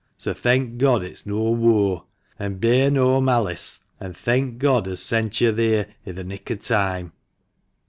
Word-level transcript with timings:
So 0.17 0.33
thenk 0.33 0.79
God 0.79 1.03
it's 1.03 1.27
no 1.27 1.51
waur, 1.51 2.05
an' 2.39 2.55
bear 2.55 2.89
no 2.89 3.21
malice; 3.21 3.81
an' 3.99 4.15
thenk 4.15 4.57
God 4.57 4.87
as 4.87 4.99
sent 4.99 5.39
yo' 5.39 5.55
theer 5.55 5.85
i' 6.07 6.11
the 6.11 6.23
nick 6.23 6.49
o' 6.49 6.55
time." 6.55 7.13